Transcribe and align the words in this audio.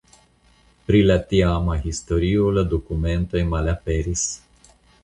Pri 0.87 1.01
la 1.11 1.17
tiama 1.33 1.77
historio 1.83 2.49
la 2.59 2.65
dokumentoj 2.73 3.47
malaperis. 3.55 4.27